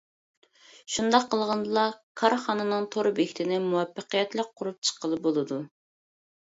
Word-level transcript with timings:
شۇنداق 0.93 1.27
قىلغاندىلا، 1.33 1.83
كارخانىنىڭ 2.23 2.89
تور 2.97 3.13
بېكىتىنى 3.23 3.63
مۇۋەپپەقىيەتلىك 3.69 4.53
قۇرۇپ 4.59 4.85
چىققىلى 4.93 5.25
بولىدۇ. 5.31 5.65